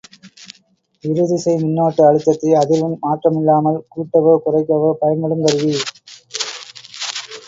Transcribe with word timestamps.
இருதிசை 1.03 1.53
மின்னோட்ட 1.55 1.99
அழுத்தத்தை 2.07 2.53
அதிர்வெண் 2.61 2.95
மாற்றமில்லாமல் 3.03 3.79
கூட்டவோ 3.93 4.33
குறைக்கவோ 4.45 4.89
பயன்படுங் 5.01 5.45
கருவி. 5.45 5.75